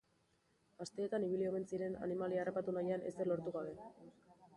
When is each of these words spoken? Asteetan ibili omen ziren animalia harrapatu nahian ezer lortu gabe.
Asteetan 0.85 1.25
ibili 1.27 1.45
omen 1.49 1.67
ziren 1.73 1.97
animalia 2.07 2.41
harrapatu 2.45 2.75
nahian 2.79 3.05
ezer 3.11 3.31
lortu 3.33 3.55
gabe. 3.59 3.75